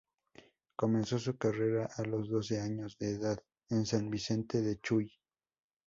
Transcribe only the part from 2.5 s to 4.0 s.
años de edad, en